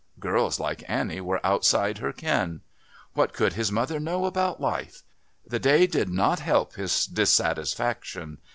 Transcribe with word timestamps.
Girls 0.19 0.59
like 0.59 0.83
Annie 0.89 1.21
were 1.21 1.39
outside 1.45 1.99
her 1.99 2.11
ken. 2.11 2.61
What 3.13 3.33
could 3.33 3.53
his 3.53 3.71
mother 3.71 3.99
know 3.99 4.25
about 4.25 4.59
life? 4.59 5.03
The 5.45 5.59
day 5.59 5.85
did 5.85 6.09
not 6.09 6.39
help 6.39 6.73
his 6.73 7.05
dissatisfaction. 7.05 8.39